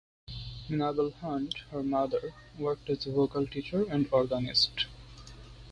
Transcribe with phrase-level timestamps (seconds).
[0.67, 4.87] Minabel Hunt, her mother, worked as a vocal teacher and organist.